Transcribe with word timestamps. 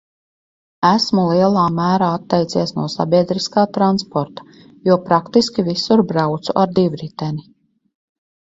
Esmu 0.87 1.25
lielā 1.31 1.65
mērā 1.79 2.07
atteicies 2.19 2.73
no 2.77 2.85
sabiedriskā 2.93 3.67
transporta, 3.77 4.47
jo 4.89 4.97
praktiski 5.11 5.67
visur 5.69 6.07
braucu 6.15 6.57
ar 6.63 6.75
divriteni. 6.81 7.47